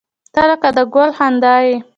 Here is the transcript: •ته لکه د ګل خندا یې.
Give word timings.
•ته 0.33 0.41
لکه 0.49 0.69
د 0.77 0.79
ګل 0.93 1.09
خندا 1.17 1.55
یې. 1.65 1.75